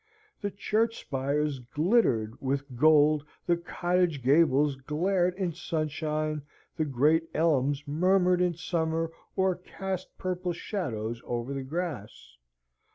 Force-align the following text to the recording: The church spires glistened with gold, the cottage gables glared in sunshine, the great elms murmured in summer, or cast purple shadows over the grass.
The 0.41 0.49
church 0.49 0.99
spires 0.99 1.59
glistened 1.59 2.33
with 2.39 2.75
gold, 2.75 3.23
the 3.45 3.55
cottage 3.55 4.23
gables 4.23 4.75
glared 4.75 5.35
in 5.35 5.53
sunshine, 5.53 6.41
the 6.75 6.85
great 6.85 7.29
elms 7.35 7.83
murmured 7.87 8.41
in 8.41 8.55
summer, 8.55 9.11
or 9.35 9.57
cast 9.57 10.17
purple 10.17 10.53
shadows 10.53 11.21
over 11.23 11.53
the 11.53 11.61
grass. 11.61 12.35